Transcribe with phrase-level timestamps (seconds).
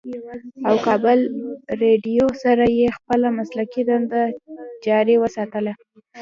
[0.67, 1.19] او کابل
[1.81, 4.21] رېډيو سره ئې خپله مسلکي دنده
[4.85, 5.73] جاري اوساتله